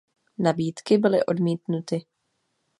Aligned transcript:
Nabídky 0.37 0.97
byly 0.97 1.25
odmítnuty. 1.25 2.01